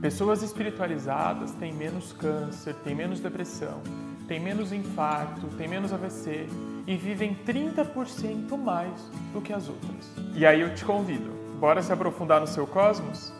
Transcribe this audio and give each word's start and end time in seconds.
Pessoas 0.00 0.44
espiritualizadas 0.44 1.50
têm 1.52 1.72
menos 1.72 2.12
câncer, 2.12 2.72
têm 2.84 2.94
menos 2.94 3.18
depressão, 3.18 3.82
têm 4.28 4.38
menos 4.38 4.72
infarto, 4.72 5.48
têm 5.56 5.66
menos 5.66 5.92
AVC 5.92 6.46
e 6.86 6.96
vivem 6.96 7.36
30% 7.44 8.56
mais 8.56 8.92
do 9.32 9.40
que 9.40 9.52
as 9.52 9.68
outras. 9.68 10.12
E 10.36 10.46
aí 10.46 10.60
eu 10.60 10.72
te 10.72 10.84
convido, 10.84 11.32
bora 11.58 11.82
se 11.82 11.92
aprofundar 11.92 12.40
no 12.40 12.46
seu 12.46 12.64
cosmos? 12.64 13.32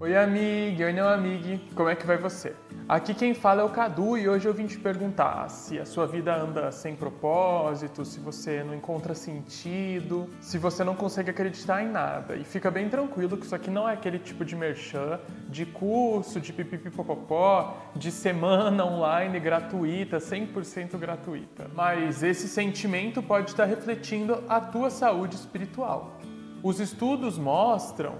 Oi, 0.00 0.16
amiga, 0.16 0.86
oi, 0.86 0.92
não 0.92 1.08
amiga, 1.08 1.60
como 1.76 1.88
é 1.90 1.94
que 1.94 2.04
vai 2.04 2.18
você? 2.18 2.56
Aqui 2.86 3.14
quem 3.14 3.32
fala 3.32 3.62
é 3.62 3.64
o 3.64 3.70
Cadu 3.70 4.18
e 4.18 4.28
hoje 4.28 4.46
eu 4.46 4.52
vim 4.52 4.66
te 4.66 4.78
perguntar 4.78 5.48
se 5.48 5.78
a 5.78 5.86
sua 5.86 6.06
vida 6.06 6.36
anda 6.36 6.70
sem 6.70 6.94
propósito, 6.94 8.04
se 8.04 8.20
você 8.20 8.62
não 8.62 8.74
encontra 8.74 9.14
sentido, 9.14 10.28
se 10.38 10.58
você 10.58 10.84
não 10.84 10.94
consegue 10.94 11.30
acreditar 11.30 11.82
em 11.82 11.88
nada. 11.88 12.36
E 12.36 12.44
fica 12.44 12.70
bem 12.70 12.90
tranquilo 12.90 13.38
que 13.38 13.46
isso 13.46 13.54
aqui 13.54 13.70
não 13.70 13.88
é 13.88 13.94
aquele 13.94 14.18
tipo 14.18 14.44
de 14.44 14.54
merchan, 14.54 15.18
de 15.48 15.64
curso, 15.64 16.38
de 16.38 16.52
pipipipopopó, 16.52 17.74
de 17.96 18.12
semana 18.12 18.84
online 18.84 19.40
gratuita, 19.40 20.18
100% 20.18 20.98
gratuita. 20.98 21.70
Mas 21.74 22.22
esse 22.22 22.46
sentimento 22.46 23.22
pode 23.22 23.52
estar 23.52 23.64
refletindo 23.64 24.44
a 24.46 24.60
tua 24.60 24.90
saúde 24.90 25.36
espiritual. 25.36 26.18
Os 26.62 26.80
estudos 26.80 27.38
mostram 27.38 28.18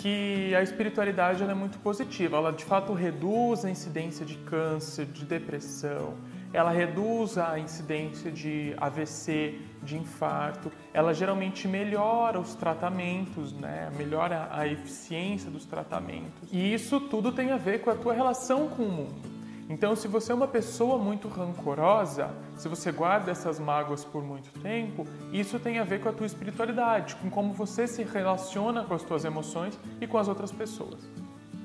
que 0.00 0.54
a 0.54 0.62
espiritualidade 0.62 1.42
é 1.42 1.54
muito 1.54 1.78
positiva. 1.80 2.36
Ela 2.36 2.52
de 2.52 2.64
fato 2.64 2.92
reduz 2.92 3.64
a 3.64 3.70
incidência 3.70 4.24
de 4.24 4.36
câncer, 4.38 5.06
de 5.06 5.24
depressão, 5.24 6.14
ela 6.52 6.70
reduz 6.70 7.36
a 7.36 7.58
incidência 7.58 8.30
de 8.30 8.74
AVC, 8.78 9.58
de 9.82 9.96
infarto, 9.96 10.72
ela 10.94 11.12
geralmente 11.12 11.68
melhora 11.68 12.40
os 12.40 12.54
tratamentos, 12.54 13.52
né? 13.52 13.90
melhora 13.96 14.48
a 14.50 14.66
eficiência 14.66 15.50
dos 15.50 15.66
tratamentos. 15.66 16.48
E 16.50 16.72
isso 16.72 17.00
tudo 17.00 17.32
tem 17.32 17.50
a 17.50 17.56
ver 17.56 17.80
com 17.80 17.90
a 17.90 17.94
tua 17.94 18.14
relação 18.14 18.68
com 18.68 18.84
o 18.84 18.90
mundo. 18.90 19.27
Então, 19.68 19.94
se 19.94 20.08
você 20.08 20.32
é 20.32 20.34
uma 20.34 20.48
pessoa 20.48 20.96
muito 20.96 21.28
rancorosa, 21.28 22.30
se 22.56 22.68
você 22.68 22.90
guarda 22.90 23.30
essas 23.30 23.60
mágoas 23.60 24.02
por 24.02 24.24
muito 24.24 24.50
tempo, 24.60 25.06
isso 25.30 25.58
tem 25.58 25.78
a 25.78 25.84
ver 25.84 26.00
com 26.00 26.08
a 26.08 26.12
tua 26.12 26.26
espiritualidade, 26.26 27.16
com 27.16 27.28
como 27.28 27.52
você 27.52 27.86
se 27.86 28.02
relaciona 28.02 28.84
com 28.84 28.94
as 28.94 29.02
tuas 29.02 29.26
emoções 29.26 29.78
e 30.00 30.06
com 30.06 30.16
as 30.16 30.26
outras 30.26 30.50
pessoas. 30.50 31.06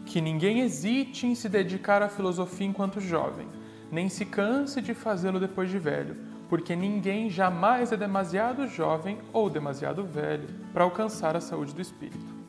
Que 0.06 0.20
ninguém 0.20 0.60
hesite 0.60 1.26
em 1.26 1.34
se 1.34 1.48
dedicar 1.48 2.02
à 2.02 2.10
filosofia 2.10 2.68
enquanto 2.68 3.00
jovem, 3.00 3.48
nem 3.90 4.10
se 4.10 4.26
canse 4.26 4.82
de 4.82 4.94
fazê-lo 4.94 5.40
depois 5.40 5.70
de 5.70 5.80
velho, 5.80 6.18
porque 6.50 6.76
ninguém 6.76 7.30
jamais 7.30 7.94
é 7.94 7.98
demasiado 7.98 8.68
jovem 8.68 9.18
ou 9.32 9.50
demasiado 9.50 10.04
velho 10.04 10.50
para 10.74 10.84
alcançar 10.84 11.38
a 11.38 11.42
saúde 11.42 11.74
do 11.74 11.82
espírito. 11.82 12.44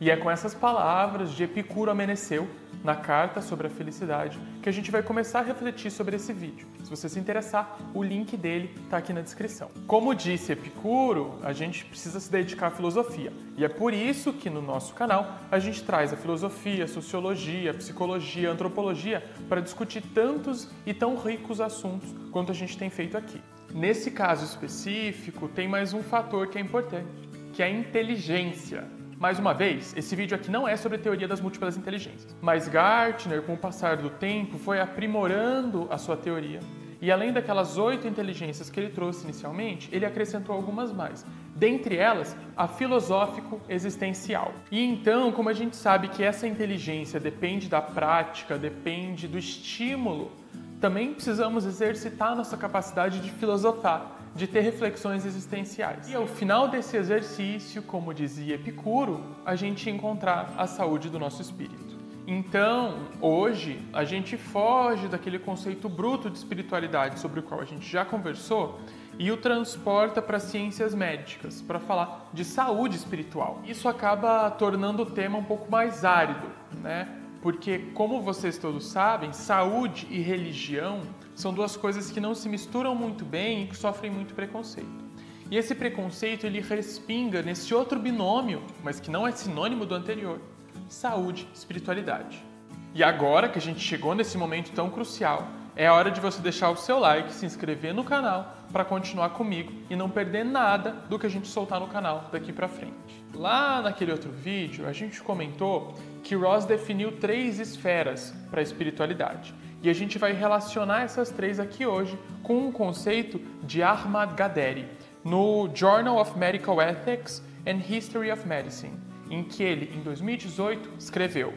E 0.00 0.10
é 0.10 0.16
com 0.16 0.30
essas 0.30 0.54
palavras 0.54 1.32
de 1.32 1.44
Epicuro 1.44 1.90
Ameneceu, 1.90 2.48
na 2.86 2.94
carta 2.94 3.42
sobre 3.42 3.66
a 3.66 3.70
felicidade, 3.70 4.38
que 4.62 4.68
a 4.68 4.72
gente 4.72 4.92
vai 4.92 5.02
começar 5.02 5.40
a 5.40 5.42
refletir 5.42 5.90
sobre 5.90 6.14
esse 6.14 6.32
vídeo. 6.32 6.68
Se 6.84 6.88
você 6.88 7.08
se 7.08 7.18
interessar, 7.18 7.76
o 7.92 8.00
link 8.00 8.36
dele 8.36 8.72
está 8.84 8.98
aqui 8.98 9.12
na 9.12 9.20
descrição. 9.20 9.68
Como 9.88 10.14
disse 10.14 10.52
Epicuro, 10.52 11.36
a 11.42 11.52
gente 11.52 11.84
precisa 11.84 12.20
se 12.20 12.30
dedicar 12.30 12.68
à 12.68 12.70
filosofia. 12.70 13.32
E 13.56 13.64
é 13.64 13.68
por 13.68 13.92
isso 13.92 14.32
que 14.32 14.48
no 14.48 14.62
nosso 14.62 14.94
canal 14.94 15.36
a 15.50 15.58
gente 15.58 15.82
traz 15.82 16.12
a 16.12 16.16
filosofia, 16.16 16.84
a 16.84 16.88
sociologia, 16.88 17.72
a 17.72 17.74
psicologia, 17.74 18.50
a 18.50 18.52
antropologia 18.52 19.24
para 19.48 19.60
discutir 19.60 20.02
tantos 20.14 20.68
e 20.86 20.94
tão 20.94 21.16
ricos 21.16 21.60
assuntos 21.60 22.14
quanto 22.30 22.52
a 22.52 22.54
gente 22.54 22.78
tem 22.78 22.88
feito 22.88 23.18
aqui. 23.18 23.42
Nesse 23.74 24.12
caso 24.12 24.44
específico, 24.44 25.48
tem 25.48 25.66
mais 25.66 25.92
um 25.92 26.04
fator 26.04 26.46
que 26.46 26.56
é 26.56 26.60
importante, 26.60 27.08
que 27.52 27.64
é 27.64 27.66
a 27.66 27.70
inteligência. 27.70 28.84
Mais 29.18 29.38
uma 29.38 29.54
vez, 29.54 29.94
esse 29.96 30.14
vídeo 30.14 30.36
aqui 30.36 30.50
não 30.50 30.68
é 30.68 30.76
sobre 30.76 30.98
a 30.98 31.00
teoria 31.00 31.26
das 31.26 31.40
múltiplas 31.40 31.74
inteligências, 31.74 32.36
mas 32.42 32.68
Gartner, 32.68 33.40
com 33.40 33.54
o 33.54 33.56
passar 33.56 33.96
do 33.96 34.10
tempo, 34.10 34.58
foi 34.58 34.78
aprimorando 34.78 35.88
a 35.90 35.96
sua 35.96 36.18
teoria. 36.18 36.60
E 37.00 37.10
além 37.10 37.32
daquelas 37.32 37.78
oito 37.78 38.06
inteligências 38.06 38.68
que 38.68 38.78
ele 38.78 38.90
trouxe 38.90 39.24
inicialmente, 39.24 39.88
ele 39.90 40.04
acrescentou 40.04 40.54
algumas 40.54 40.92
mais. 40.92 41.24
Dentre 41.54 41.96
elas, 41.96 42.36
a 42.54 42.68
filosófico-existencial. 42.68 44.52
E 44.70 44.84
então, 44.84 45.32
como 45.32 45.48
a 45.48 45.54
gente 45.54 45.76
sabe 45.76 46.08
que 46.08 46.22
essa 46.22 46.46
inteligência 46.46 47.18
depende 47.18 47.70
da 47.70 47.80
prática, 47.80 48.58
depende 48.58 49.26
do 49.26 49.38
estímulo, 49.38 50.30
também 50.78 51.14
precisamos 51.14 51.64
exercitar 51.64 52.36
nossa 52.36 52.56
capacidade 52.56 53.20
de 53.20 53.30
filosofar, 53.30 54.12
de 54.36 54.46
ter 54.46 54.60
reflexões 54.60 55.24
existenciais. 55.24 56.08
E 56.08 56.14
ao 56.14 56.26
final 56.26 56.68
desse 56.68 56.96
exercício, 56.96 57.82
como 57.82 58.12
dizia 58.12 58.54
Epicuro, 58.54 59.24
a 59.44 59.56
gente 59.56 59.88
encontrar 59.88 60.54
a 60.56 60.66
saúde 60.66 61.08
do 61.08 61.18
nosso 61.18 61.40
espírito. 61.40 61.96
Então, 62.26 63.06
hoje, 63.20 63.80
a 63.92 64.04
gente 64.04 64.36
foge 64.36 65.08
daquele 65.08 65.38
conceito 65.38 65.88
bruto 65.88 66.28
de 66.28 66.36
espiritualidade 66.36 67.18
sobre 67.18 67.40
o 67.40 67.42
qual 67.42 67.60
a 67.60 67.64
gente 67.64 67.88
já 67.88 68.04
conversou 68.04 68.80
e 69.18 69.30
o 69.30 69.36
transporta 69.36 70.20
para 70.20 70.38
ciências 70.38 70.94
médicas, 70.94 71.62
para 71.62 71.78
falar 71.78 72.28
de 72.34 72.44
saúde 72.44 72.96
espiritual. 72.96 73.62
Isso 73.64 73.88
acaba 73.88 74.50
tornando 74.50 75.04
o 75.04 75.06
tema 75.06 75.38
um 75.38 75.44
pouco 75.44 75.70
mais 75.70 76.04
árido, 76.04 76.46
né? 76.82 77.08
Porque, 77.46 77.78
como 77.94 78.20
vocês 78.20 78.58
todos 78.58 78.88
sabem, 78.88 79.32
saúde 79.32 80.04
e 80.10 80.18
religião 80.18 81.02
são 81.32 81.54
duas 81.54 81.76
coisas 81.76 82.10
que 82.10 82.18
não 82.18 82.34
se 82.34 82.48
misturam 82.48 82.92
muito 82.92 83.24
bem 83.24 83.62
e 83.62 83.66
que 83.68 83.76
sofrem 83.76 84.10
muito 84.10 84.34
preconceito. 84.34 85.04
E 85.48 85.56
esse 85.56 85.72
preconceito 85.72 86.44
ele 86.44 86.60
respinga 86.60 87.42
nesse 87.42 87.72
outro 87.72 88.00
binômio, 88.00 88.64
mas 88.82 88.98
que 88.98 89.12
não 89.12 89.28
é 89.28 89.30
sinônimo 89.30 89.86
do 89.86 89.94
anterior: 89.94 90.40
saúde 90.88 91.48
espiritualidade. 91.54 92.44
E 92.92 93.04
agora 93.04 93.48
que 93.48 93.60
a 93.60 93.62
gente 93.62 93.78
chegou 93.78 94.12
nesse 94.12 94.36
momento 94.36 94.72
tão 94.72 94.90
crucial, 94.90 95.46
é 95.76 95.90
hora 95.90 96.10
de 96.10 96.22
você 96.22 96.40
deixar 96.40 96.70
o 96.70 96.76
seu 96.76 96.98
like, 96.98 97.30
se 97.32 97.44
inscrever 97.44 97.92
no 97.92 98.02
canal 98.02 98.56
para 98.72 98.82
continuar 98.82 99.30
comigo 99.30 99.70
e 99.90 99.94
não 99.94 100.08
perder 100.08 100.42
nada 100.42 100.92
do 101.10 101.18
que 101.18 101.26
a 101.26 101.30
gente 101.30 101.46
soltar 101.46 101.78
no 101.78 101.86
canal 101.86 102.30
daqui 102.32 102.50
para 102.50 102.66
frente. 102.66 102.94
Lá 103.34 103.82
naquele 103.82 104.10
outro 104.10 104.30
vídeo, 104.30 104.88
a 104.88 104.92
gente 104.94 105.20
comentou 105.20 105.94
que 106.24 106.34
Ross 106.34 106.64
definiu 106.64 107.12
três 107.12 107.60
esferas 107.60 108.34
para 108.50 108.60
a 108.60 108.62
espiritualidade. 108.62 109.54
E 109.82 109.90
a 109.90 109.92
gente 109.92 110.18
vai 110.18 110.32
relacionar 110.32 111.02
essas 111.02 111.30
três 111.30 111.60
aqui 111.60 111.84
hoje 111.84 112.18
com 112.42 112.66
o 112.66 112.72
conceito 112.72 113.38
de 113.62 113.82
Ahmad 113.82 114.34
Gaderi, 114.34 114.88
no 115.22 115.68
Journal 115.74 116.18
of 116.18 116.38
Medical 116.38 116.80
Ethics 116.80 117.42
and 117.66 117.82
History 117.86 118.32
of 118.32 118.48
Medicine, 118.48 118.94
em 119.30 119.44
que 119.44 119.62
ele, 119.62 119.92
em 119.94 120.00
2018, 120.00 120.90
escreveu: 120.98 121.52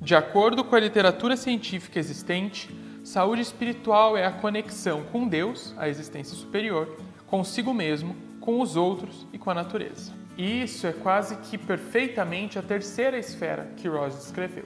De 0.00 0.14
acordo 0.14 0.64
com 0.64 0.74
a 0.74 0.80
literatura 0.80 1.36
científica 1.36 1.98
existente, 1.98 2.70
saúde 3.08 3.42
espiritual 3.42 4.16
é 4.16 4.26
a 4.26 4.32
conexão 4.32 5.02
com 5.04 5.26
Deus, 5.26 5.74
a 5.78 5.88
existência 5.88 6.36
superior, 6.36 6.96
consigo 7.26 7.72
mesmo, 7.72 8.14
com 8.40 8.60
os 8.60 8.76
outros 8.76 9.26
e 9.32 9.38
com 9.38 9.50
a 9.50 9.54
natureza. 9.54 10.12
Isso 10.36 10.86
é 10.86 10.92
quase 10.92 11.36
que 11.36 11.56
perfeitamente 11.56 12.58
a 12.58 12.62
terceira 12.62 13.18
esfera 13.18 13.72
que 13.76 13.88
Ross 13.88 14.14
descreveu 14.14 14.64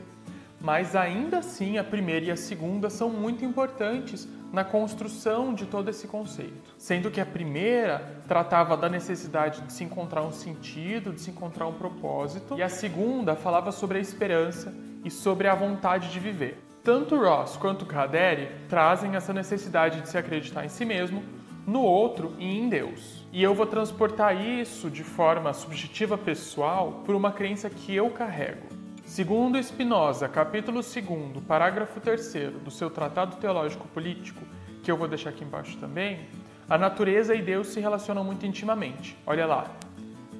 mas 0.63 0.95
ainda 0.95 1.39
assim 1.39 1.77
a 1.77 1.85
primeira 1.85 2.27
e 2.27 2.31
a 2.31 2.37
segunda 2.37 2.89
são 2.89 3.11
muito 3.11 3.45
importantes 3.45 4.29
na 4.53 4.63
construção 4.63 5.53
de 5.53 5.67
todo 5.67 5.89
esse 5.89 6.07
conceito. 6.07 6.75
Sendo 6.79 7.11
que 7.11 7.21
a 7.21 7.27
primeira 7.27 8.23
tratava 8.29 8.77
da 8.77 8.89
necessidade 8.89 9.63
de 9.63 9.73
se 9.73 9.83
encontrar 9.83 10.23
um 10.23 10.31
sentido, 10.31 11.13
de 11.13 11.21
se 11.21 11.31
encontrar 11.31 11.67
um 11.67 11.73
propósito, 11.73 12.57
e 12.57 12.63
a 12.63 12.69
segunda 12.69 13.35
falava 13.35 13.73
sobre 13.73 13.99
a 13.99 14.01
esperança 14.01 14.73
e 15.05 15.11
sobre 15.11 15.49
a 15.49 15.55
vontade 15.55 16.11
de 16.11 16.21
viver. 16.21 16.72
Tanto 16.85 17.17
Ross 17.17 17.57
quanto 17.57 17.87
Kaderi 17.87 18.49
trazem 18.69 19.15
essa 19.15 19.33
necessidade 19.33 20.01
de 20.01 20.09
se 20.09 20.19
acreditar 20.19 20.65
em 20.65 20.69
si 20.69 20.85
mesmo, 20.85 21.23
no 21.65 21.81
outro 21.81 22.35
e 22.41 22.59
em 22.59 22.69
Deus. 22.69 23.25
E 23.33 23.41
eu 23.41 23.55
vou 23.55 23.67
transportar 23.67 24.45
isso 24.45 24.91
de 24.91 25.05
forma 25.05 25.53
subjetiva 25.53 26.19
pessoal 26.19 27.01
por 27.07 27.15
uma 27.15 27.31
crença 27.31 27.71
que 27.71 27.95
eu 27.95 28.11
carrego. 28.11 28.67
Segundo 29.05 29.63
Spinoza, 29.63 30.29
capítulo 30.29 30.81
2, 30.81 31.45
parágrafo 31.47 32.01
3 32.01 32.51
do 32.65 32.71
seu 32.73 32.91
Tratado 32.91 33.37
Teológico 33.37 33.87
Político, 33.87 34.43
que 34.83 34.91
eu 34.91 34.97
vou 34.97 35.07
deixar 35.07 35.31
aqui 35.31 35.45
embaixo 35.45 35.79
também, 35.79 36.27
a 36.69 36.77
natureza 36.77 37.33
e 37.33 37.43
Deus 37.43 37.69
se 37.69 37.79
relacionam 37.79 38.25
muito 38.25 38.45
intimamente. 38.45 39.17
Olha 39.25 39.47
lá. 39.47 39.71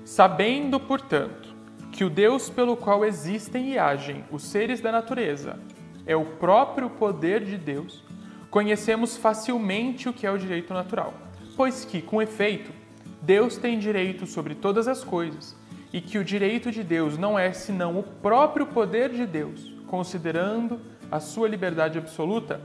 Sabendo, 0.05 0.81
portanto, 0.81 1.55
que 1.93 2.03
o 2.03 2.11
Deus 2.11 2.51
pelo 2.51 2.77
qual 2.77 3.05
existem 3.05 3.75
e 3.75 3.79
agem 3.79 4.25
os 4.29 4.43
seres 4.43 4.81
da 4.81 4.91
natureza 4.91 5.57
é 6.07 6.17
o 6.17 6.25
próprio 6.25 6.91
poder 6.91 7.45
de 7.45 7.57
Deus, 7.57 8.05
conhecemos 8.51 9.17
facilmente 9.17 10.09
o 10.09 10.13
que 10.13 10.27
é 10.27 10.31
o 10.31 10.39
direito 10.39 10.75
natural, 10.75 11.15
pois 11.57 11.85
que, 11.85 12.03
com 12.03 12.21
efeito, 12.21 12.71
Deus 13.23 13.57
tem 13.57 13.79
direito 13.79 14.27
sobre 14.27 14.55
todas 14.55 14.89
as 14.89 15.05
coisas 15.05 15.57
e 15.93 16.01
que 16.01 16.19
o 16.19 16.25
direito 16.25 16.71
de 16.71 16.83
Deus 16.83 17.19
não 17.19 17.39
é 17.39 17.53
senão 17.53 17.99
o 17.99 18.03
próprio 18.03 18.67
poder 18.67 19.11
de 19.11 19.27
Deus, 19.27 19.73
considerando 19.87 20.81
a 21.11 21.21
sua 21.21 21.49
liberdade 21.49 21.99
absoluta, 21.99 22.61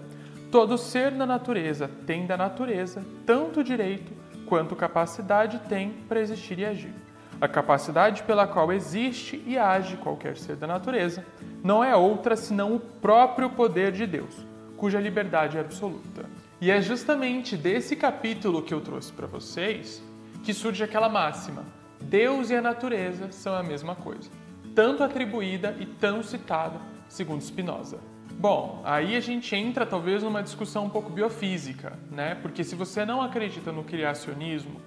todo 0.50 0.78
ser 0.78 1.12
na 1.12 1.25
natureza 1.25 1.89
tem 2.06 2.25
da 2.25 2.38
natureza 2.38 3.06
tanto 3.25 3.63
direito 3.63 4.13
quanto 4.45 4.75
capacidade 4.75 5.60
tem 5.68 5.92
para 6.07 6.22
existir 6.22 6.60
e 6.60 6.66
agir. 6.66 6.94
A 7.39 7.48
capacidade 7.48 8.24
pela 8.24 8.48
qual 8.48 8.72
existe 8.72 9.44
e 9.45 9.57
age 9.57 9.98
qualquer 9.98 10.38
ser 10.38 10.56
da 10.56 10.66
natureza 10.66 11.24
não 11.67 11.83
é 11.83 11.93
outra 11.93 12.37
senão 12.37 12.75
o 12.75 12.79
próprio 12.79 13.49
poder 13.49 13.91
de 13.91 14.07
Deus, 14.07 14.33
cuja 14.77 15.01
liberdade 15.01 15.57
é 15.57 15.59
absoluta. 15.59 16.23
E 16.61 16.71
é 16.71 16.81
justamente 16.81 17.57
desse 17.57 17.93
capítulo 17.93 18.61
que 18.61 18.73
eu 18.73 18.79
trouxe 18.79 19.11
para 19.11 19.27
vocês 19.27 20.01
que 20.45 20.53
surge 20.53 20.81
aquela 20.81 21.09
máxima: 21.09 21.65
Deus 22.01 22.51
e 22.51 22.55
a 22.55 22.61
natureza 22.61 23.33
são 23.33 23.53
a 23.53 23.61
mesma 23.61 23.95
coisa, 23.95 24.29
tanto 24.73 25.03
atribuída 25.03 25.75
e 25.77 25.85
tão 25.85 26.23
citada, 26.23 26.79
segundo 27.09 27.41
Spinoza. 27.41 27.99
Bom, 28.39 28.81
aí 28.85 29.17
a 29.17 29.19
gente 29.19 29.53
entra 29.53 29.85
talvez 29.85 30.23
numa 30.23 30.41
discussão 30.41 30.85
um 30.85 30.89
pouco 30.89 31.09
biofísica, 31.09 31.99
né? 32.09 32.35
Porque 32.35 32.63
se 32.63 32.75
você 32.75 33.03
não 33.03 33.21
acredita 33.21 33.73
no 33.73 33.83
criacionismo, 33.83 34.79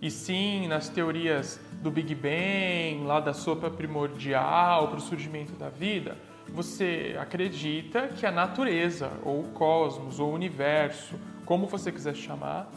e 0.00 0.12
sim 0.12 0.68
nas 0.68 0.88
teorias 0.88 1.58
do 1.84 1.90
Big 1.90 2.14
Bang, 2.14 3.04
lá 3.06 3.20
da 3.20 3.34
sopa 3.34 3.68
primordial 3.68 4.88
para 4.88 4.96
o 4.96 5.00
surgimento 5.00 5.52
da 5.52 5.68
vida, 5.68 6.16
você 6.48 7.14
acredita 7.20 8.08
que 8.08 8.24
a 8.24 8.32
natureza, 8.32 9.10
ou 9.22 9.40
o 9.40 9.48
cosmos, 9.50 10.18
ou 10.18 10.30
o 10.30 10.34
universo, 10.34 11.14
como 11.44 11.66
você 11.66 11.92
quiser 11.92 12.14
chamar, 12.14 12.70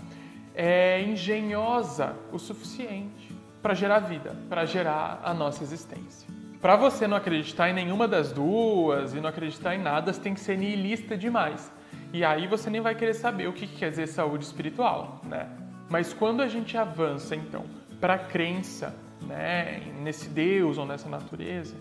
é 0.54 1.02
engenhosa 1.02 2.18
o 2.34 2.38
suficiente 2.38 3.34
para 3.62 3.74
gerar 3.74 4.00
vida, 4.00 4.36
para 4.50 4.66
gerar 4.66 5.22
a 5.24 5.34
nossa 5.34 5.64
existência. 5.64 6.28
Para 6.62 6.76
você 6.76 7.08
não 7.08 7.16
acreditar 7.16 7.70
em 7.70 7.74
nenhuma 7.74 8.10
das 8.10 8.34
duas 8.34 9.14
e 9.14 9.22
não 9.22 9.30
acreditar 9.30 9.74
em 9.74 9.82
nada, 9.82 10.12
você 10.12 10.20
tem 10.20 10.34
que 10.34 10.40
ser 10.42 10.58
niilista 10.58 11.16
demais. 11.18 11.72
E 12.12 12.26
aí 12.26 12.46
você 12.46 12.70
nem 12.70 12.82
vai 12.82 12.94
querer 12.94 13.14
saber 13.14 13.48
o 13.48 13.54
que 13.54 13.68
quer 13.68 13.90
dizer 13.90 14.08
saúde 14.08 14.44
espiritual, 14.44 15.22
né? 15.26 15.48
Mas 15.90 16.14
quando 16.14 16.42
a 16.42 16.48
gente 16.48 16.78
avança 16.78 17.36
então 17.36 17.64
para 18.00 18.16
a 18.16 18.20
crença, 18.20 18.96
né, 19.22 19.82
nesse 20.02 20.30
Deus 20.30 20.78
ou 20.78 20.86
nessa 20.86 21.10
natureza, 21.10 21.76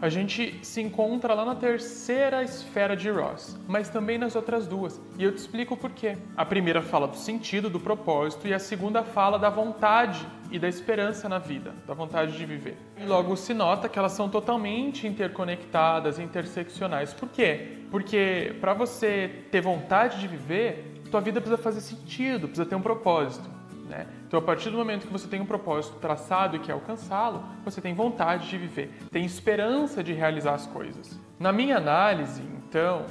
a 0.00 0.08
gente 0.08 0.60
se 0.62 0.80
encontra 0.80 1.34
lá 1.34 1.44
na 1.44 1.56
terceira 1.56 2.44
esfera 2.44 2.96
de 2.96 3.10
Ross, 3.10 3.58
mas 3.66 3.88
também 3.88 4.16
nas 4.16 4.36
outras 4.36 4.66
duas. 4.68 5.00
E 5.18 5.24
eu 5.24 5.32
te 5.32 5.38
explico 5.38 5.76
por 5.76 5.90
quê. 5.90 6.16
A 6.36 6.44
primeira 6.44 6.80
fala 6.80 7.08
do 7.08 7.16
sentido, 7.16 7.68
do 7.68 7.80
propósito, 7.80 8.46
e 8.46 8.54
a 8.54 8.60
segunda 8.60 9.02
fala 9.02 9.40
da 9.40 9.50
vontade 9.50 10.24
e 10.52 10.58
da 10.58 10.68
esperança 10.68 11.28
na 11.28 11.40
vida, 11.40 11.74
da 11.84 11.94
vontade 11.94 12.38
de 12.38 12.46
viver. 12.46 12.76
E 12.96 13.04
logo 13.04 13.36
se 13.36 13.52
nota 13.52 13.88
que 13.88 13.98
elas 13.98 14.12
são 14.12 14.28
totalmente 14.28 15.04
interconectadas, 15.04 16.20
interseccionais. 16.20 17.12
Por 17.12 17.28
quê? 17.28 17.78
Porque 17.90 18.54
para 18.60 18.74
você 18.74 19.46
ter 19.50 19.60
vontade 19.60 20.20
de 20.20 20.28
viver, 20.28 21.02
tua 21.10 21.20
vida 21.20 21.40
precisa 21.40 21.60
fazer 21.60 21.80
sentido, 21.80 22.46
precisa 22.46 22.66
ter 22.66 22.76
um 22.76 22.82
propósito. 22.82 23.50
Né? 23.88 24.06
Então, 24.28 24.38
a 24.38 24.42
partir 24.42 24.68
do 24.68 24.76
momento 24.76 25.06
que 25.06 25.12
você 25.12 25.26
tem 25.26 25.40
um 25.40 25.46
propósito 25.46 25.96
traçado 25.96 26.54
e 26.54 26.58
quer 26.58 26.72
alcançá-lo, 26.72 27.42
você 27.64 27.80
tem 27.80 27.94
vontade 27.94 28.46
de 28.46 28.58
viver, 28.58 28.92
tem 29.10 29.24
esperança 29.24 30.04
de 30.04 30.12
realizar 30.12 30.52
as 30.52 30.66
coisas. 30.66 31.18
Na 31.40 31.50
minha 31.50 31.78
análise, 31.78 32.42
então, 32.42 33.06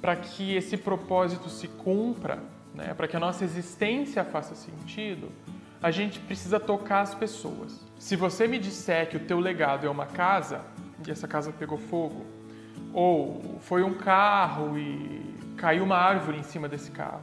para 0.00 0.14
que 0.14 0.54
esse 0.54 0.76
propósito 0.76 1.48
se 1.48 1.66
cumpra, 1.66 2.38
né, 2.72 2.94
para 2.94 3.08
que 3.08 3.16
a 3.16 3.20
nossa 3.20 3.42
existência 3.42 4.24
faça 4.24 4.54
sentido, 4.54 5.32
a 5.82 5.90
gente 5.90 6.20
precisa 6.20 6.60
tocar 6.60 7.00
as 7.00 7.16
pessoas. 7.16 7.84
Se 7.98 8.14
você 8.14 8.46
me 8.46 8.56
disser 8.56 9.08
que 9.08 9.16
o 9.16 9.20
teu 9.20 9.40
legado 9.40 9.88
é 9.88 9.90
uma 9.90 10.06
casa 10.06 10.60
e 11.04 11.10
essa 11.10 11.26
casa 11.26 11.50
pegou 11.50 11.78
fogo, 11.78 12.24
ou 12.94 13.58
foi 13.60 13.82
um 13.82 13.94
carro 13.94 14.78
e 14.78 15.34
caiu 15.56 15.82
uma 15.82 15.96
árvore 15.96 16.38
em 16.38 16.44
cima 16.44 16.68
desse 16.68 16.92
carro, 16.92 17.22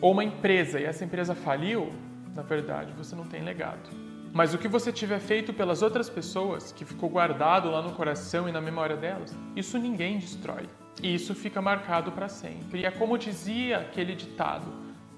ou 0.00 0.12
uma 0.12 0.24
empresa 0.24 0.80
e 0.80 0.84
essa 0.84 1.04
empresa 1.04 1.34
faliu, 1.34 1.90
na 2.36 2.42
verdade, 2.42 2.92
você 2.92 3.16
não 3.16 3.24
tem 3.24 3.42
legado. 3.42 3.88
Mas 4.30 4.52
o 4.52 4.58
que 4.58 4.68
você 4.68 4.92
tiver 4.92 5.18
feito 5.18 5.54
pelas 5.54 5.80
outras 5.80 6.10
pessoas, 6.10 6.70
que 6.70 6.84
ficou 6.84 7.08
guardado 7.08 7.70
lá 7.70 7.80
no 7.80 7.92
coração 7.92 8.46
e 8.46 8.52
na 8.52 8.60
memória 8.60 8.94
delas, 8.94 9.34
isso 9.56 9.78
ninguém 9.78 10.18
destrói. 10.18 10.68
E 11.02 11.14
isso 11.14 11.34
fica 11.34 11.62
marcado 11.62 12.12
para 12.12 12.28
sempre. 12.28 12.80
E 12.80 12.84
é 12.84 12.90
como 12.90 13.16
dizia 13.16 13.78
aquele 13.78 14.14
ditado, 14.14 14.70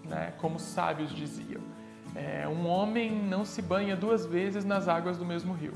né? 0.04 0.32
como 0.38 0.56
os 0.56 0.62
sábios 0.62 1.12
diziam: 1.12 1.60
é, 2.14 2.46
um 2.46 2.68
homem 2.68 3.10
não 3.10 3.44
se 3.44 3.60
banha 3.60 3.96
duas 3.96 4.24
vezes 4.24 4.64
nas 4.64 4.86
águas 4.86 5.18
do 5.18 5.24
mesmo 5.24 5.52
rio. 5.52 5.72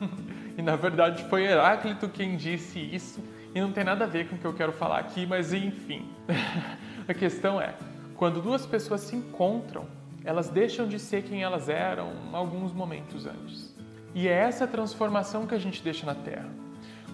e 0.56 0.62
na 0.62 0.76
verdade 0.76 1.24
foi 1.24 1.44
Heráclito 1.44 2.08
quem 2.08 2.36
disse 2.36 2.78
isso, 2.78 3.22
e 3.54 3.60
não 3.60 3.72
tem 3.72 3.84
nada 3.84 4.04
a 4.04 4.08
ver 4.08 4.28
com 4.28 4.36
o 4.36 4.38
que 4.38 4.46
eu 4.46 4.54
quero 4.54 4.72
falar 4.72 5.00
aqui, 5.00 5.26
mas 5.26 5.52
enfim. 5.52 6.08
a 7.06 7.12
questão 7.12 7.60
é: 7.60 7.74
quando 8.14 8.40
duas 8.40 8.64
pessoas 8.64 9.02
se 9.02 9.14
encontram, 9.14 9.86
elas 10.26 10.50
deixam 10.50 10.88
de 10.88 10.98
ser 10.98 11.22
quem 11.22 11.44
elas 11.44 11.68
eram 11.68 12.12
alguns 12.32 12.72
momentos 12.72 13.26
antes. 13.26 13.72
E 14.12 14.26
é 14.26 14.32
essa 14.32 14.66
transformação 14.66 15.46
que 15.46 15.54
a 15.54 15.58
gente 15.58 15.80
deixa 15.82 16.04
na 16.04 16.16
Terra. 16.16 16.50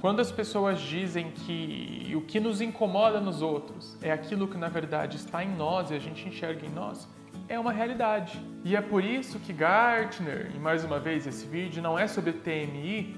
Quando 0.01 0.21
as 0.21 0.33
pessoas 0.33 0.81
dizem 0.81 1.31
que 1.31 2.11
o 2.17 2.23
que 2.23 2.41
nos 2.41 2.63
incomoda 2.63 3.21
nos 3.21 3.43
outros 3.43 3.99
é 4.01 4.11
aquilo 4.11 4.49
que 4.49 4.57
na 4.57 4.69
verdade 4.69 5.17
está 5.19 5.45
em 5.45 5.55
nós 5.55 5.91
e 5.91 5.95
a 5.95 5.99
gente 5.99 6.27
enxerga 6.27 6.67
em 6.67 6.71
nós, 6.71 7.07
é 7.49 7.61
uma 7.61 7.71
realidade. 7.71 8.41
E 8.65 8.75
é 8.75 8.81
por 8.81 9.05
isso 9.05 9.39
que 9.39 9.53
Gartner, 9.53 10.51
e 10.55 10.59
mais 10.59 10.83
uma 10.83 10.99
vez 10.99 11.27
esse 11.27 11.47
vídeo 11.47 11.83
não 11.83 11.99
é 11.99 12.09
sobre 12.09 12.33
TMI, 12.33 13.15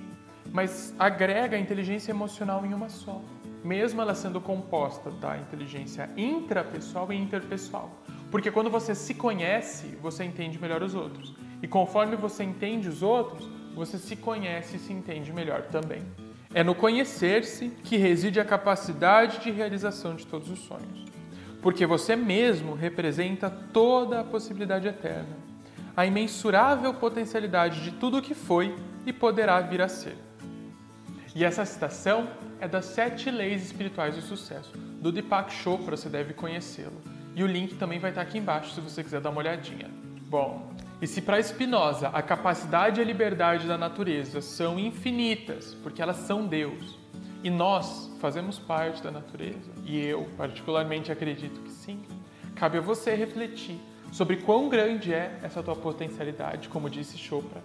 mas 0.52 0.92
agrega 0.98 1.56
a 1.56 1.60
inteligência 1.60 2.10
emocional 2.10 2.66
em 2.66 2.74
uma 2.74 2.88
só, 2.88 3.22
mesmo 3.62 4.02
ela 4.02 4.14
sendo 4.14 4.40
composta 4.40 5.10
da 5.12 5.38
inteligência 5.38 6.10
intrapessoal 6.16 7.12
e 7.12 7.16
interpessoal. 7.16 7.90
Porque 8.34 8.50
quando 8.50 8.68
você 8.68 8.96
se 8.96 9.14
conhece, 9.14 9.96
você 10.02 10.24
entende 10.24 10.60
melhor 10.60 10.82
os 10.82 10.92
outros. 10.92 11.32
E 11.62 11.68
conforme 11.68 12.16
você 12.16 12.42
entende 12.42 12.88
os 12.88 13.00
outros, 13.00 13.48
você 13.76 13.96
se 13.96 14.16
conhece 14.16 14.74
e 14.74 14.80
se 14.80 14.92
entende 14.92 15.32
melhor 15.32 15.62
também. 15.70 16.02
É 16.52 16.64
no 16.64 16.74
conhecer-se 16.74 17.68
que 17.84 17.96
reside 17.96 18.40
a 18.40 18.44
capacidade 18.44 19.38
de 19.38 19.52
realização 19.52 20.16
de 20.16 20.26
todos 20.26 20.50
os 20.50 20.58
sonhos. 20.58 21.04
Porque 21.62 21.86
você 21.86 22.16
mesmo 22.16 22.74
representa 22.74 23.48
toda 23.48 24.18
a 24.18 24.24
possibilidade 24.24 24.88
eterna, 24.88 25.36
a 25.96 26.04
imensurável 26.04 26.92
potencialidade 26.92 27.84
de 27.84 27.92
tudo 27.92 28.18
o 28.18 28.22
que 28.22 28.34
foi 28.34 28.74
e 29.06 29.12
poderá 29.12 29.60
vir 29.60 29.80
a 29.80 29.86
ser. 29.86 30.18
E 31.36 31.44
essa 31.44 31.64
citação 31.64 32.28
é 32.60 32.66
das 32.66 32.86
Sete 32.86 33.30
Leis 33.30 33.64
Espirituais 33.64 34.16
do 34.16 34.22
Sucesso, 34.22 34.76
do 34.76 35.12
Deepak 35.12 35.52
Chopra, 35.52 35.96
você 35.96 36.08
deve 36.08 36.34
conhecê-lo. 36.34 37.13
E 37.34 37.42
o 37.42 37.46
link 37.46 37.74
também 37.74 37.98
vai 37.98 38.10
estar 38.10 38.22
aqui 38.22 38.38
embaixo 38.38 38.74
se 38.74 38.80
você 38.80 39.02
quiser 39.02 39.20
dar 39.20 39.30
uma 39.30 39.40
olhadinha. 39.40 39.90
Bom, 40.28 40.72
e 41.00 41.06
se 41.06 41.20
para 41.20 41.42
Spinoza 41.42 42.08
a 42.08 42.22
capacidade 42.22 43.00
e 43.00 43.02
a 43.02 43.06
liberdade 43.06 43.66
da 43.66 43.76
natureza 43.76 44.40
são 44.40 44.78
infinitas, 44.78 45.74
porque 45.82 46.00
elas 46.00 46.16
são 46.16 46.46
Deus, 46.46 46.98
e 47.42 47.50
nós 47.50 48.10
fazemos 48.20 48.58
parte 48.58 49.02
da 49.02 49.10
natureza, 49.10 49.70
e 49.84 50.00
eu 50.00 50.28
particularmente 50.36 51.12
acredito 51.12 51.60
que 51.60 51.70
sim, 51.70 52.00
cabe 52.54 52.78
a 52.78 52.80
você 52.80 53.14
refletir 53.14 53.78
sobre 54.12 54.36
quão 54.38 54.68
grande 54.68 55.12
é 55.12 55.38
essa 55.42 55.62
tua 55.62 55.76
potencialidade, 55.76 56.68
como 56.68 56.88
disse 56.88 57.18
Chopra, 57.18 57.62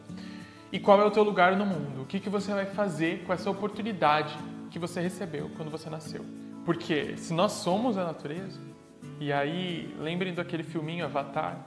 e 0.72 0.80
qual 0.80 1.00
é 1.00 1.06
o 1.06 1.12
teu 1.12 1.24
lugar 1.24 1.56
no 1.56 1.66
mundo, 1.66 2.02
o 2.02 2.06
que, 2.06 2.20
que 2.20 2.30
você 2.30 2.52
vai 2.52 2.66
fazer 2.66 3.24
com 3.24 3.32
essa 3.32 3.50
oportunidade 3.50 4.38
que 4.70 4.78
você 4.78 5.00
recebeu 5.00 5.50
quando 5.56 5.72
você 5.72 5.90
nasceu. 5.90 6.26
Porque 6.66 7.16
se 7.18 7.34
nós 7.34 7.54
somos 7.54 7.98
a 7.98 8.04
natureza, 8.04 8.60
e 9.20 9.34
aí, 9.34 9.94
lembrem 10.00 10.34
daquele 10.34 10.64
filminho 10.64 11.04
Avatar, 11.04 11.66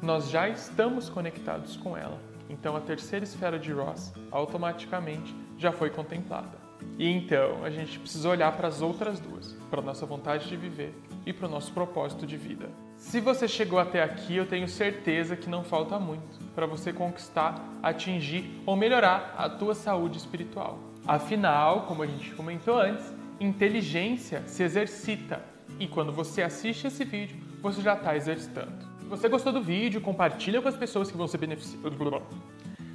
nós 0.00 0.30
já 0.30 0.48
estamos 0.48 1.10
conectados 1.10 1.76
com 1.76 1.96
ela. 1.96 2.18
Então 2.48 2.74
a 2.74 2.80
terceira 2.80 3.24
esfera 3.24 3.58
de 3.58 3.70
Ross 3.72 4.12
automaticamente 4.30 5.34
já 5.58 5.70
foi 5.70 5.90
contemplada. 5.90 6.56
E 6.98 7.06
então 7.10 7.62
a 7.62 7.68
gente 7.68 7.98
precisa 7.98 8.28
olhar 8.28 8.56
para 8.56 8.68
as 8.68 8.80
outras 8.80 9.20
duas, 9.20 9.52
para 9.70 9.82
nossa 9.82 10.06
vontade 10.06 10.48
de 10.48 10.56
viver 10.56 10.94
e 11.26 11.32
para 11.32 11.46
o 11.46 11.50
nosso 11.50 11.72
propósito 11.72 12.26
de 12.26 12.36
vida. 12.36 12.70
Se 12.96 13.20
você 13.20 13.46
chegou 13.46 13.78
até 13.78 14.02
aqui, 14.02 14.36
eu 14.36 14.46
tenho 14.46 14.66
certeza 14.66 15.36
que 15.36 15.50
não 15.50 15.62
falta 15.62 15.98
muito 15.98 16.38
para 16.54 16.66
você 16.66 16.92
conquistar, 16.92 17.62
atingir 17.82 18.62
ou 18.64 18.76
melhorar 18.76 19.34
a 19.36 19.48
tua 19.48 19.74
saúde 19.74 20.16
espiritual. 20.16 20.78
Afinal, 21.06 21.82
como 21.82 22.02
a 22.02 22.06
gente 22.06 22.34
comentou 22.34 22.80
antes, 22.80 23.14
inteligência 23.38 24.42
se 24.46 24.62
exercita 24.62 25.57
e 25.78 25.86
quando 25.86 26.12
você 26.12 26.42
assiste 26.42 26.86
esse 26.86 27.04
vídeo, 27.04 27.36
você 27.60 27.80
já 27.80 27.94
está 27.94 28.16
exercitando. 28.16 28.86
Se 29.00 29.06
você 29.06 29.28
gostou 29.28 29.52
do 29.52 29.62
vídeo, 29.62 30.00
compartilha 30.00 30.60
com 30.60 30.68
as 30.68 30.76
pessoas 30.76 31.10
que 31.10 31.16
vão 31.16 31.26
se 31.26 31.38
beneficiar. 31.38 31.80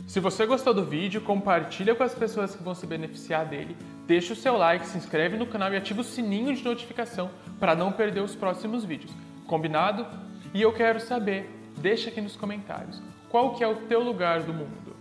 Se 0.06 0.20
você 0.20 0.46
gostou 0.46 0.74
do 0.74 0.86
vídeo, 0.86 1.22
compartilha 1.22 1.96
com 1.96 2.04
as 2.04 2.14
pessoas 2.14 2.56
que 2.56 2.62
vão 2.62 2.76
se 2.76 2.86
beneficiar 2.86 3.46
dele. 3.46 3.76
Deixa 4.06 4.34
o 4.34 4.36
seu 4.36 4.58
like, 4.58 4.86
se 4.86 4.98
inscreve 4.98 5.38
no 5.38 5.48
canal 5.48 5.74
e 5.74 5.78
ativa 5.78 6.02
o 6.02 6.04
sininho 6.04 6.54
de 6.54 6.64
notificação 6.64 7.32
para 7.60 7.76
não 7.76 7.92
perder 7.92 8.22
os 8.22 8.36
próximos 8.36 8.84
vídeos. 8.84 9.14
Combinado? 9.48 10.06
E 10.54 10.62
eu 10.62 10.72
quero 10.74 11.00
saber, 11.00 11.50
deixa 11.78 12.10
aqui 12.10 12.22
nos 12.22 12.36
comentários, 12.36 13.02
qual 13.30 13.56
que 13.56 13.64
é 13.64 13.68
o 13.68 13.76
teu 13.76 14.02
lugar 14.02 14.42
do 14.42 14.54
mundo. 14.54 14.96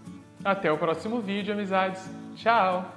Até 0.45 0.73
o 0.73 0.79
próximo 0.79 1.21
vídeo, 1.21 1.52
amizades. 1.52 2.02
Tchau! 2.37 2.91